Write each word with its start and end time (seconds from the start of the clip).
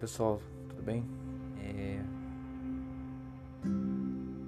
pessoal, 0.00 0.40
tudo 0.70 0.82
bem? 0.82 1.04
É... 1.62 2.02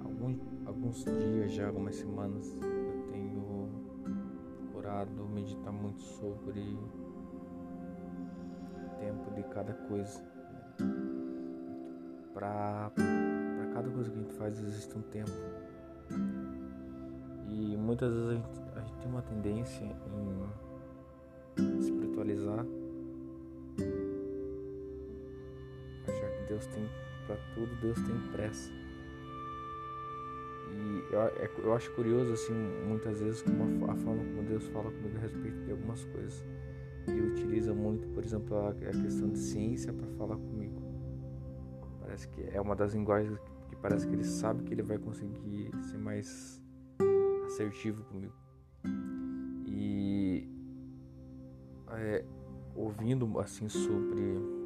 Alguns, 0.03 0.39
alguns 0.65 1.05
dias 1.05 1.51
já, 1.51 1.67
algumas 1.67 1.95
semanas, 1.95 2.57
eu 2.59 3.03
tenho 3.11 3.69
procurado 4.71 5.27
meditar 5.27 5.71
muito 5.71 6.01
sobre 6.01 6.59
o 6.59 6.89
tempo 8.99 9.29
de 9.35 9.43
cada 9.43 9.73
coisa. 9.73 10.23
Para 12.33 12.91
cada 13.75 13.91
coisa 13.91 14.09
que 14.09 14.17
a 14.17 14.21
gente 14.23 14.33
faz 14.33 14.59
existe 14.59 14.97
um 14.97 15.03
tempo. 15.03 15.29
E 17.47 17.77
muitas 17.77 18.11
vezes 18.11 18.27
a 18.27 18.33
gente, 18.33 18.49
a 18.75 18.79
gente 18.79 18.97
tem 18.97 19.11
uma 19.11 19.21
tendência 19.21 19.85
em 21.59 21.77
espiritualizar 21.77 22.65
Deus 26.53 26.67
tem 26.67 26.87
para 27.25 27.35
tudo, 27.55 27.75
Deus 27.81 27.99
tem 28.01 28.31
pressa. 28.31 28.71
E 30.69 31.13
eu, 31.13 31.21
é, 31.21 31.51
eu, 31.57 31.73
acho 31.73 31.91
curioso, 31.93 32.31
assim, 32.31 32.53
muitas 32.87 33.19
vezes, 33.19 33.41
como 33.41 33.85
a, 33.85 33.93
a, 33.93 33.95
forma 33.95 34.23
como 34.23 34.43
Deus 34.43 34.67
fala 34.67 34.91
comigo 34.91 35.17
a 35.17 35.19
respeito 35.21 35.57
de 35.65 35.71
algumas 35.71 36.03
coisas. 36.05 36.45
E 37.07 37.19
utiliza 37.19 37.73
muito, 37.73 38.07
por 38.09 38.23
exemplo, 38.23 38.55
a, 38.55 38.69
a 38.69 38.73
questão 38.73 39.29
de 39.29 39.39
ciência 39.39 39.91
para 39.91 40.07
falar 40.09 40.35
comigo. 40.35 40.79
Parece 42.01 42.27
que 42.27 42.43
é 42.43 42.61
uma 42.61 42.75
das 42.75 42.93
linguagens 42.93 43.37
que 43.69 43.75
parece 43.77 44.07
que 44.07 44.13
ele 44.13 44.23
sabe 44.23 44.63
que 44.63 44.73
ele 44.73 44.83
vai 44.83 44.99
conseguir 44.99 45.71
ser 45.81 45.97
mais 45.97 46.61
assertivo 47.47 48.03
comigo. 48.03 48.33
E 49.67 50.47
é, 51.91 52.23
ouvindo 52.75 53.39
assim 53.39 53.67
sobre 53.67 54.62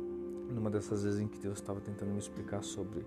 numa 0.49 0.69
dessas 0.69 1.03
vezes 1.03 1.19
em 1.19 1.27
que 1.27 1.39
Deus 1.39 1.59
estava 1.59 1.79
tentando 1.81 2.11
me 2.11 2.19
explicar 2.19 2.63
sobre 2.63 3.05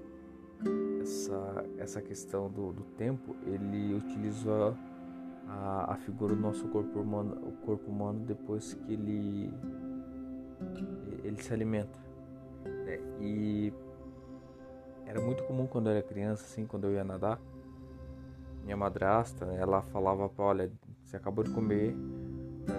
essa, 1.02 1.64
essa 1.78 2.02
questão 2.02 2.50
do, 2.50 2.72
do 2.72 2.82
tempo, 2.96 3.34
ele 3.46 3.94
utiliza 3.94 4.76
a, 5.48 5.94
a, 5.94 5.96
figura 5.96 6.34
do 6.34 6.40
nosso 6.40 6.68
corpo 6.68 7.00
humano, 7.00 7.36
o 7.46 7.52
corpo 7.64 7.90
humano 7.90 8.20
depois 8.20 8.74
que 8.74 8.92
ele, 8.92 9.52
ele 11.24 11.42
se 11.42 11.52
alimenta. 11.52 11.98
Né? 12.64 13.00
E 13.20 13.72
era 15.06 15.20
muito 15.20 15.42
comum 15.44 15.66
quando 15.66 15.88
eu 15.88 15.92
era 15.92 16.02
criança, 16.02 16.44
assim, 16.44 16.66
quando 16.66 16.84
eu 16.84 16.92
ia 16.92 17.04
nadar, 17.04 17.40
minha 18.62 18.76
madrasta, 18.76 19.46
ela 19.46 19.82
falava 19.82 20.28
para 20.28 20.44
olha, 20.44 20.72
você 21.04 21.16
acabou 21.16 21.42
de 21.42 21.50
comer, 21.50 21.96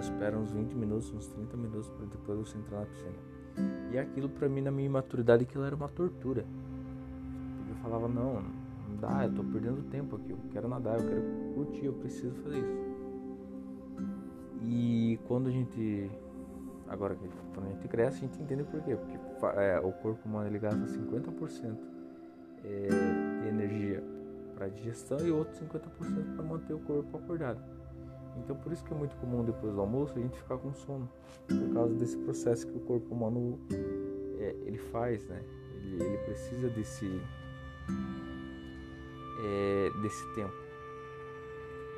espera 0.00 0.38
uns 0.38 0.52
20 0.52 0.72
minutos, 0.74 1.10
uns 1.10 1.26
30 1.26 1.56
minutos 1.56 1.88
para 1.90 2.06
depois 2.06 2.38
você 2.38 2.56
entrar 2.56 2.80
na 2.80 2.86
piscina. 2.86 3.31
E 3.90 3.98
aquilo 3.98 4.28
para 4.28 4.48
mim, 4.48 4.60
na 4.62 4.70
minha 4.70 4.86
imaturidade, 4.86 5.44
aquilo 5.44 5.64
era 5.64 5.76
uma 5.76 5.88
tortura. 5.88 6.44
Porque 7.56 7.72
eu 7.72 7.76
falava, 7.76 8.08
não, 8.08 8.42
não 8.42 8.96
dá, 9.00 9.24
eu 9.24 9.34
tô 9.34 9.44
perdendo 9.44 9.82
tempo 9.90 10.16
aqui, 10.16 10.30
eu 10.30 10.38
quero 10.50 10.68
nadar, 10.68 10.98
eu 10.98 11.06
quero 11.06 11.22
curtir, 11.54 11.84
eu 11.86 11.92
preciso 11.92 12.34
fazer 12.36 12.58
isso. 12.58 12.92
E 14.64 15.18
quando 15.26 15.48
a 15.48 15.50
gente. 15.50 16.10
Agora, 16.88 17.16
quando 17.54 17.66
a 17.66 17.70
gente 17.70 17.88
cresce, 17.88 18.18
a 18.18 18.20
gente 18.20 18.40
entende 18.42 18.64
por 18.64 18.80
quê. 18.82 18.96
Porque 18.96 19.18
é, 19.60 19.80
o 19.80 19.92
corpo 19.92 20.28
humano 20.28 20.46
ele 20.46 20.58
gasta 20.58 20.78
50% 20.78 21.76
é, 22.64 22.88
de 23.42 23.48
energia 23.48 24.02
para 24.54 24.68
digestão 24.68 25.18
e 25.26 25.30
outros 25.30 25.58
50% 25.60 26.36
para 26.36 26.44
manter 26.44 26.74
o 26.74 26.78
corpo 26.80 27.16
acordado. 27.16 27.60
Então 28.36 28.56
por 28.56 28.72
isso 28.72 28.84
que 28.84 28.92
é 28.92 28.96
muito 28.96 29.14
comum 29.16 29.44
depois 29.44 29.74
do 29.74 29.80
almoço 29.80 30.12
a 30.16 30.20
gente 30.20 30.36
ficar 30.38 30.58
com 30.58 30.72
sono, 30.72 31.08
por 31.46 31.74
causa 31.74 31.94
desse 31.94 32.16
processo 32.18 32.66
que 32.66 32.76
o 32.76 32.80
corpo 32.80 33.14
humano 33.14 33.58
é, 34.38 34.56
ele 34.64 34.78
faz, 34.78 35.24
né? 35.26 35.42
Ele, 35.76 36.02
ele 36.02 36.18
precisa 36.18 36.68
desse 36.70 37.06
é, 39.44 39.90
desse 40.02 40.34
tempo. 40.34 40.54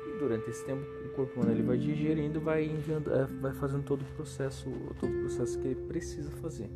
E 0.07 0.19
durante 0.19 0.49
esse 0.49 0.65
tempo 0.65 0.81
o 1.05 1.09
corpo 1.15 1.35
humano 1.35 1.51
ele 1.51 1.63
vai 1.63 1.77
digerindo, 1.77 2.39
vai 2.39 2.65
é, 2.65 3.25
vai 3.41 3.53
fazendo 3.53 3.83
todo 3.83 4.01
o 4.01 4.15
processo, 4.15 4.69
todo 4.99 5.11
o 5.11 5.19
processo 5.21 5.59
que 5.59 5.67
ele 5.67 5.87
precisa 5.87 6.31
fazer. 6.31 6.69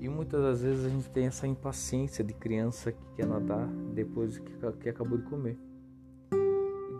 E 0.00 0.08
muitas 0.08 0.42
das 0.42 0.62
vezes 0.62 0.84
a 0.84 0.88
gente 0.88 1.08
tem 1.10 1.26
essa 1.26 1.46
impaciência 1.46 2.24
de 2.24 2.34
criança 2.34 2.90
que 2.90 3.04
quer 3.14 3.26
nadar 3.26 3.68
depois 3.94 4.36
que, 4.36 4.52
que 4.80 4.88
acabou 4.88 5.16
de 5.16 5.24
comer. 5.24 5.56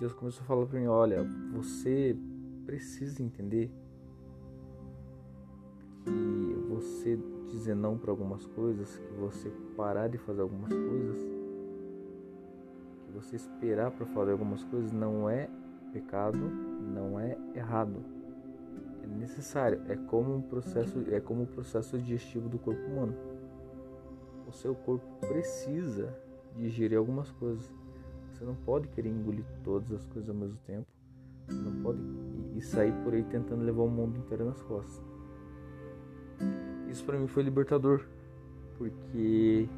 Deus 0.02 0.14
começou 0.14 0.42
a 0.42 0.46
falar 0.46 0.66
para 0.66 0.80
mim: 0.80 0.88
olha, 0.88 1.22
você 1.52 2.16
precisa 2.66 3.22
entender 3.22 3.70
que 6.04 6.54
você 6.68 7.16
dizer 7.48 7.76
não 7.76 7.96
para 7.96 8.10
algumas 8.10 8.44
coisas, 8.44 8.98
que 8.98 9.12
você 9.12 9.48
parar 9.76 10.08
de 10.08 10.18
fazer 10.18 10.40
algumas 10.40 10.72
coisas, 10.72 11.22
que 13.06 13.12
você 13.12 13.36
esperar 13.36 13.92
para 13.92 14.04
fazer 14.06 14.32
algumas 14.32 14.64
coisas 14.64 14.90
não 14.90 15.30
é 15.30 15.48
pecado, 15.92 16.50
não 16.80 17.20
é 17.20 17.38
errado. 17.54 18.02
É 19.04 19.06
necessário, 19.06 19.82
é 19.86 19.94
como 19.94 20.34
um 20.34 20.42
processo, 20.42 20.98
é 21.12 21.20
como 21.20 21.42
o 21.42 21.44
um 21.44 21.46
processo 21.46 21.96
digestivo 21.96 22.48
do 22.48 22.58
corpo 22.58 22.84
humano. 22.86 23.14
O 24.48 24.52
seu 24.52 24.74
corpo 24.74 25.06
precisa 25.28 26.12
digerir 26.56 26.98
algumas 26.98 27.30
coisas. 27.30 27.81
Você 28.42 28.46
não 28.46 28.56
pode 28.56 28.88
querer 28.88 29.08
engolir 29.08 29.44
todas 29.62 29.92
as 29.92 30.04
coisas 30.06 30.28
ao 30.28 30.34
mesmo 30.34 30.58
tempo. 30.66 30.84
Você 31.46 31.60
não 31.60 31.80
pode 31.80 32.00
e 32.56 32.60
sair 32.60 32.92
por 33.04 33.14
aí 33.14 33.22
tentando 33.22 33.62
levar 33.62 33.82
o 33.82 33.88
mundo 33.88 34.18
inteiro 34.18 34.44
nas 34.44 34.60
costas. 34.62 35.00
Isso 36.88 37.04
para 37.04 37.16
mim 37.16 37.28
foi 37.28 37.44
libertador, 37.44 38.04
porque 38.76 39.68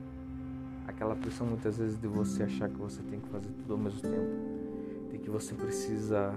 aquela 0.87 1.15
pressão 1.15 1.47
muitas 1.47 1.77
vezes 1.77 2.01
de 2.01 2.09
você 2.09 2.45
achar 2.45 2.71
que 2.71 2.77
você 2.77 3.03
tem 3.03 3.21
que 3.21 3.29
fazer 3.29 3.51
tudo 3.51 3.75
ao 3.75 3.79
mesmo 3.79 4.01
tempo, 4.01 5.11
de 5.11 5.19
que 5.19 5.29
você 5.29 5.55
precisa 5.55 6.35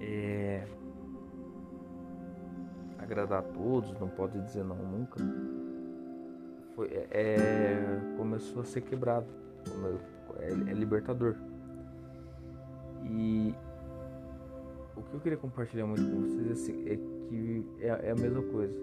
é, 0.00 0.68
agradar 2.96 3.40
a 3.40 3.42
todos, 3.42 3.92
não 3.98 4.08
pode 4.08 4.40
dizer 4.40 4.62
não 4.62 4.76
nunca. 4.76 5.18
Foi, 6.76 6.86
é, 6.90 7.08
é 7.10 8.16
começou 8.16 8.62
a 8.62 8.64
ser 8.64 8.82
quebrado 8.82 9.45
é, 10.38 10.70
é 10.70 10.74
libertador. 10.74 11.36
E 13.04 13.54
o 14.96 15.02
que 15.02 15.14
eu 15.14 15.20
queria 15.20 15.38
compartilhar 15.38 15.86
muito 15.86 16.02
com 16.02 16.22
vocês 16.22 16.50
assim, 16.52 16.88
é 16.88 16.96
que 16.96 17.66
é, 17.80 18.08
é, 18.08 18.10
a 18.10 18.14
mesma 18.14 18.42
coisa. 18.42 18.76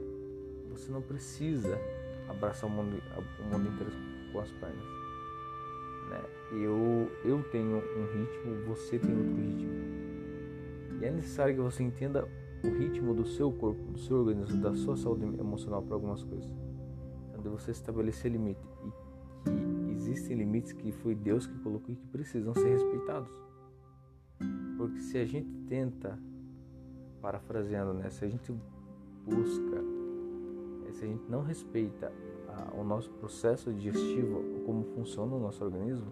Você 0.72 0.92
não 0.92 1.02
precisa 1.02 1.78
abraçar 2.30 2.70
o 2.70 2.74
mundo, 2.74 3.02
o 3.40 3.44
mundo 3.44 3.70
inteiro 3.70 3.92
com 4.32 4.40
as 4.40 4.52
pernas. 4.52 4.84
Né? 6.10 6.22
Eu, 6.52 7.12
eu 7.26 7.44
tenho 7.52 7.78
um 7.78 8.06
ritmo, 8.06 8.66
você 8.68 8.98
tem 9.00 9.16
outro 9.16 9.36
ritmo. 9.36 9.72
E 11.02 11.06
é 11.06 11.12
necessário 11.12 11.56
que 11.56 11.62
você 11.62 11.84
entenda 11.84 12.28
o 12.64 12.68
ritmo 12.68 13.14
do 13.14 13.26
seu 13.26 13.52
corpo, 13.52 13.92
do 13.92 14.00
seu 14.00 14.18
organismo, 14.18 14.62
da 14.62 14.74
sua 14.74 14.96
saúde 14.96 15.26
emocional 15.26 15.82
para 15.82 15.96
algumas 15.96 16.24
coisas. 16.24 16.50
Então, 17.38 17.52
você 17.52 17.72
estabelecer 17.72 18.32
limite 18.32 18.66
e 18.86 18.92
existem 20.04 20.38
limites 20.38 20.74
que 20.74 20.92
foi 20.92 21.16
Deus 21.16 21.48
que 21.48 21.58
colocou 21.60 21.94
e 21.94 21.96
que 21.96 22.08
precisam 22.08 22.54
ser 22.54 22.70
respeitados. 22.70 23.32
Porque 24.78 25.00
se 25.00 25.18
a 25.18 25.26
gente 25.26 25.50
tenta, 25.68 26.20
parafraseando, 27.22 27.94
né, 27.94 28.10
se 28.10 28.26
a 28.26 28.28
gente 28.28 28.54
busca, 29.26 29.78
eh, 30.88 30.92
se 30.92 31.06
a 31.06 31.08
gente 31.08 31.24
não 31.30 31.42
respeita 31.42 32.12
a, 32.50 32.76
o 32.76 32.84
nosso 32.84 33.10
processo 33.12 33.72
digestivo, 33.72 34.44
como 34.66 34.84
funciona 34.96 35.34
o 35.34 35.40
nosso 35.40 35.64
organismo, 35.64 36.12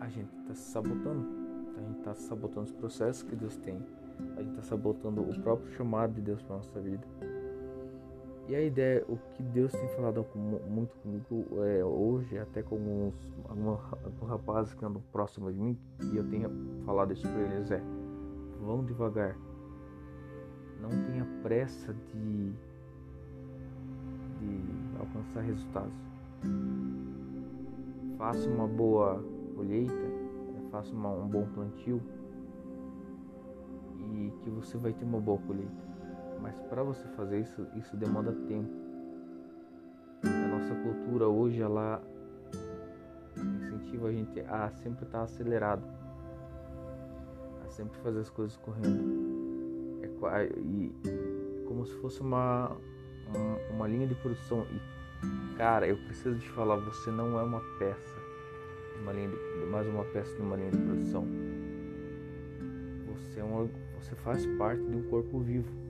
a 0.00 0.08
gente 0.08 0.34
está 0.40 0.54
se 0.54 0.72
sabotando. 0.72 1.40
A 1.76 1.82
gente 1.82 1.98
está 1.98 2.14
sabotando 2.14 2.66
os 2.66 2.72
processos 2.72 3.22
que 3.22 3.36
Deus 3.36 3.56
tem. 3.56 3.80
A 4.36 4.42
gente 4.42 4.50
está 4.50 4.62
sabotando 4.62 5.22
o 5.22 5.40
próprio 5.40 5.72
chamado 5.74 6.14
de 6.14 6.20
Deus 6.20 6.42
para 6.42 6.56
nossa 6.56 6.80
vida. 6.80 7.06
E 8.50 8.54
a 8.56 8.60
ideia, 8.60 9.04
o 9.08 9.16
que 9.16 9.44
Deus 9.44 9.70
tem 9.70 9.88
falado 9.90 10.26
muito 10.68 10.92
comigo 10.96 11.46
é, 11.62 11.84
hoje, 11.84 12.36
até 12.36 12.60
com 12.64 12.74
alguns, 12.74 13.32
alguns 13.48 14.28
rapazes 14.28 14.74
que 14.74 14.84
andam 14.84 15.00
próximos 15.12 15.54
de 15.54 15.60
mim, 15.60 15.78
e 16.12 16.16
eu 16.16 16.28
tenho 16.28 16.50
falado 16.84 17.12
isso 17.12 17.22
para 17.28 17.42
eles, 17.42 17.70
é 17.70 17.80
vão 18.60 18.84
devagar. 18.84 19.36
Não 20.80 20.88
tenha 20.88 21.24
pressa 21.44 21.94
de, 21.94 22.50
de 24.40 24.64
alcançar 24.98 25.42
resultados. 25.42 25.94
Faça 28.18 28.50
uma 28.50 28.66
boa 28.66 29.24
colheita, 29.54 29.94
né, 29.94 30.68
faça 30.72 30.92
uma, 30.92 31.10
um 31.10 31.28
bom 31.28 31.46
plantio 31.54 32.02
e 33.96 34.32
que 34.42 34.50
você 34.50 34.76
vai 34.76 34.92
ter 34.92 35.04
uma 35.04 35.20
boa 35.20 35.38
colheita 35.38 35.89
mas 36.40 36.54
para 36.68 36.82
você 36.82 37.06
fazer 37.08 37.40
isso, 37.40 37.66
isso 37.76 37.96
demanda 37.96 38.32
tempo. 38.48 38.70
A 40.24 40.48
nossa 40.48 40.74
cultura 40.74 41.28
hoje 41.28 41.62
ela 41.62 42.02
incentiva 43.36 44.08
a 44.08 44.12
gente 44.12 44.40
a 44.40 44.70
sempre 44.70 45.04
estar 45.04 45.18
tá 45.18 45.24
acelerado, 45.24 45.82
a 47.64 47.70
sempre 47.70 47.98
fazer 48.00 48.20
as 48.20 48.30
coisas 48.30 48.56
correndo. 48.56 49.30
É, 50.32 50.44
e 50.58 50.92
como 51.66 51.86
se 51.86 51.94
fosse 51.94 52.20
uma, 52.20 52.76
uma, 53.28 53.56
uma 53.70 53.88
linha 53.88 54.06
de 54.06 54.14
produção. 54.16 54.66
E, 54.70 55.56
cara, 55.56 55.86
eu 55.86 55.96
preciso 55.96 56.38
te 56.38 56.48
falar, 56.50 56.76
você 56.76 57.10
não 57.10 57.38
é 57.38 57.42
uma 57.42 57.60
peça, 57.78 58.16
uma 59.00 59.12
linha 59.12 59.28
de, 59.28 59.66
mais 59.70 59.86
uma 59.86 60.04
peça 60.04 60.34
de 60.34 60.42
uma 60.42 60.56
linha 60.56 60.70
de 60.70 60.78
produção. 60.78 61.26
Você, 63.06 63.40
é 63.40 63.44
uma, 63.44 63.68
você 63.98 64.14
faz 64.16 64.44
parte 64.58 64.82
de 64.82 64.96
um 64.96 65.02
corpo 65.04 65.40
vivo. 65.40 65.89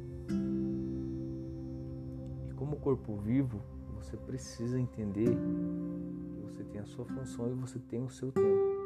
E 2.48 2.54
como 2.54 2.76
corpo 2.76 3.16
vivo, 3.16 3.60
você 3.94 4.16
precisa 4.16 4.78
entender 4.80 5.28
que 5.28 6.40
você 6.42 6.64
tem 6.64 6.80
a 6.80 6.86
sua 6.86 7.04
função 7.04 7.50
e 7.50 7.54
você 7.54 7.78
tem 7.78 8.02
o 8.02 8.10
seu 8.10 8.32
tempo. 8.32 8.80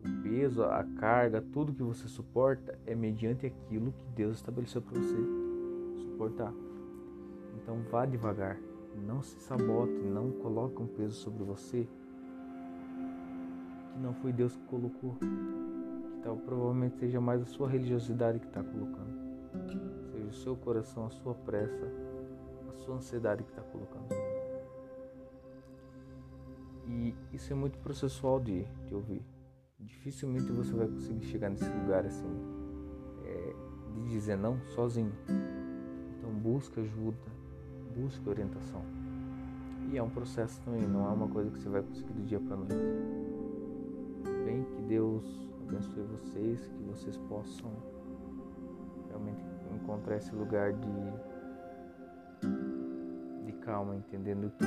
O 0.00 0.22
peso, 0.22 0.62
a 0.64 0.84
carga, 0.98 1.40
tudo 1.40 1.72
que 1.72 1.82
você 1.82 2.08
suporta 2.08 2.78
é 2.86 2.94
mediante 2.94 3.46
aquilo 3.46 3.92
que 3.92 4.06
Deus 4.14 4.36
estabeleceu 4.36 4.82
para 4.82 5.00
você 5.00 5.16
suportar. 5.96 6.52
Então 7.56 7.82
vá 7.90 8.04
devagar, 8.04 8.58
não 9.06 9.22
se 9.22 9.40
sabote, 9.40 9.92
não 10.02 10.30
coloque 10.30 10.82
um 10.82 10.86
peso 10.86 11.14
sobre 11.14 11.42
você 11.44 11.88
que 13.94 14.00
não 14.00 14.12
foi 14.14 14.32
Deus 14.32 14.54
que 14.56 14.64
colocou. 14.64 15.14
Que 15.14 16.20
tal, 16.22 16.36
provavelmente 16.36 16.98
seja 16.98 17.20
mais 17.20 17.40
a 17.40 17.46
sua 17.46 17.68
religiosidade 17.68 18.40
que 18.40 18.46
está 18.46 18.62
colocando. 18.62 19.13
Seu 20.42 20.56
coração, 20.56 21.06
a 21.06 21.10
sua 21.10 21.34
pressa, 21.34 21.86
a 22.68 22.72
sua 22.82 22.96
ansiedade 22.96 23.42
que 23.44 23.50
está 23.50 23.62
colocando. 23.62 24.08
E 26.86 27.14
isso 27.32 27.52
é 27.52 27.56
muito 27.56 27.78
processual 27.78 28.38
de, 28.40 28.64
de 28.86 28.94
ouvir. 28.94 29.22
Dificilmente 29.78 30.52
você 30.52 30.72
vai 30.74 30.86
conseguir 30.86 31.24
chegar 31.26 31.48
nesse 31.48 31.68
lugar 31.68 32.04
assim, 32.04 32.28
é, 33.24 33.54
de 33.94 34.08
dizer 34.10 34.36
não 34.36 34.60
sozinho. 34.74 35.12
Então 36.18 36.30
busca 36.30 36.80
ajuda, 36.80 37.16
busca 37.96 38.28
orientação. 38.28 38.82
E 39.90 39.96
é 39.96 40.02
um 40.02 40.10
processo 40.10 40.60
também, 40.62 40.82
não 40.82 41.06
é 41.06 41.12
uma 41.12 41.28
coisa 41.28 41.50
que 41.50 41.58
você 41.58 41.68
vai 41.68 41.82
conseguir 41.82 42.12
do 42.12 42.22
dia 42.22 42.40
para 42.40 42.56
noite. 42.56 42.74
Bem 44.44 44.64
que 44.64 44.82
Deus 44.82 45.48
abençoe 45.62 46.02
vocês, 46.02 46.66
que 46.66 46.82
vocês 46.82 47.16
possam 47.28 47.93
encontrar 49.84 50.16
esse 50.16 50.34
lugar 50.34 50.72
de, 50.72 51.12
de 53.44 53.52
calma, 53.60 53.94
entendendo 53.94 54.50
que 54.58 54.64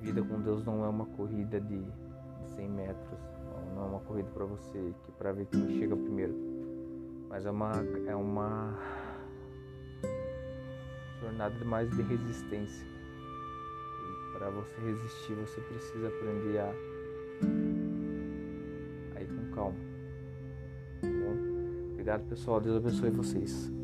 vida 0.00 0.22
com 0.22 0.40
Deus 0.40 0.64
não 0.64 0.82
é 0.84 0.88
uma 0.88 1.04
corrida 1.04 1.60
de 1.60 1.84
100 2.56 2.70
metros, 2.70 3.20
não 3.74 3.82
é 3.82 3.86
uma 3.86 4.00
corrida 4.00 4.30
para 4.30 4.46
você 4.46 4.94
que 5.04 5.12
para 5.12 5.32
ver 5.32 5.46
quem 5.46 5.68
chega 5.78 5.94
primeiro, 5.94 6.34
mas 7.28 7.44
é 7.44 7.50
uma 7.50 7.72
é 8.06 8.16
uma 8.16 8.78
jornada 11.20 11.64
mais 11.64 11.90
de 11.90 12.02
resistência. 12.02 12.86
E 12.86 14.38
para 14.38 14.48
você 14.50 14.80
resistir, 14.80 15.34
você 15.34 15.60
precisa 15.60 16.08
aprender 16.08 16.58
a, 16.58 16.72
a 19.16 19.22
ir 19.22 19.26
com 19.26 19.50
calma. 19.54 19.95
Obrigado, 22.06 22.28
pessoal. 22.28 22.60
Deus 22.60 22.76
abençoe 22.76 23.10
vocês. 23.10 23.75